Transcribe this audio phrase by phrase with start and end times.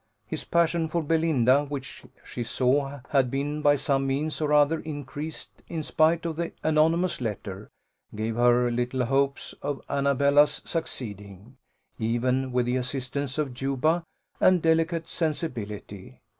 [0.25, 5.51] His passion for Belinda, which she saw had been by some means or other increased,
[5.69, 7.69] in spite of the anonymous letter,
[8.15, 11.57] gave her little hopes of Annabella's succeeding,
[11.99, 14.03] even with the assistance of Juba
[14.39, 16.19] and delicate sensibility.